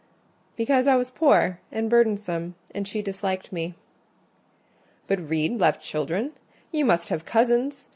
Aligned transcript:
"Because 0.55 0.87
I 0.87 0.95
was 0.95 1.11
poor, 1.11 1.59
and 1.71 1.87
burdensome, 1.87 2.55
and 2.73 2.87
she 2.87 3.03
disliked 3.03 3.51
me." 3.51 3.75
"But 5.05 5.29
Reed 5.29 5.59
left 5.59 5.79
children?—you 5.83 6.85
must 6.85 7.09
have 7.09 7.23
cousins? 7.23 7.89